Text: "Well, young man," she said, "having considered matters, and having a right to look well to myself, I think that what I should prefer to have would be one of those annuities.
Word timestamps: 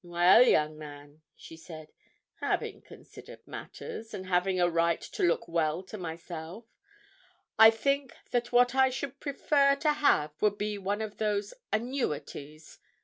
"Well, 0.03 0.41
young 0.41 0.79
man," 0.79 1.21
she 1.35 1.55
said, 1.55 1.91
"having 2.37 2.81
considered 2.81 3.45
matters, 3.47 4.15
and 4.15 4.25
having 4.25 4.59
a 4.59 4.67
right 4.67 4.99
to 4.99 5.21
look 5.21 5.47
well 5.47 5.83
to 5.83 5.95
myself, 5.95 6.65
I 7.59 7.69
think 7.69 8.15
that 8.31 8.51
what 8.51 8.73
I 8.73 8.89
should 8.89 9.19
prefer 9.19 9.75
to 9.75 9.93
have 9.93 10.31
would 10.41 10.57
be 10.57 10.79
one 10.79 11.03
of 11.03 11.17
those 11.19 11.53
annuities. 11.71 12.79